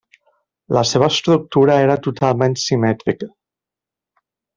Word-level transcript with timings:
La 0.77 0.81
seva 0.91 1.09
estructura 1.15 1.75
era 1.81 1.97
totalment 2.07 2.57
simètrica. 2.65 3.29